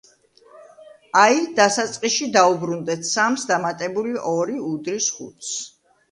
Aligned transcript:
აი, 1.23 1.41
დასაწყისში 1.57 2.29
დავუბრუნდეთ, 2.37 3.03
სამს 3.09 3.43
დამატებული 3.51 4.15
ორი 4.31 4.57
უდრის 4.71 5.11
ხუთს. 5.19 5.51